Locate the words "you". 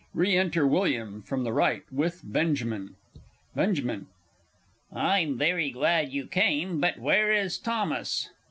6.11-6.25